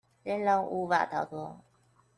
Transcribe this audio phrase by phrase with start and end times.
[0.03, 0.05] 令人
[0.65, 1.57] 無法逃脫